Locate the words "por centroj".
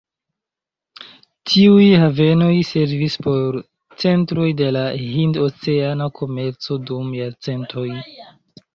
3.27-4.49